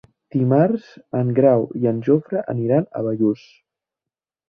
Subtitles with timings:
[0.35, 0.87] Dimarts
[1.19, 3.49] en Grau i en Jofre aniran a Bellús.